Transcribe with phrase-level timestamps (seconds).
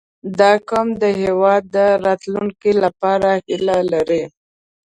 [0.39, 4.23] •دا قوم د هېواد د راتلونکي لپاره هیله لري.